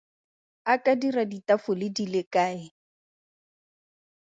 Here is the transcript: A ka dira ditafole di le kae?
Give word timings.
A 0.63 0.73
ka 0.83 0.93
dira 1.01 1.23
ditafole 1.31 1.87
di 1.95 2.05
le 2.11 2.21
kae? 2.33 2.63